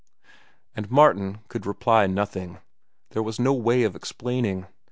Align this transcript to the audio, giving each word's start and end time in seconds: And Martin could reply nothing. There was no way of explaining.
And 0.75 0.89
Martin 0.89 1.41
could 1.47 1.67
reply 1.67 2.07
nothing. 2.07 2.57
There 3.11 3.21
was 3.21 3.37
no 3.39 3.53
way 3.53 3.83
of 3.83 3.95
explaining. 3.95 4.65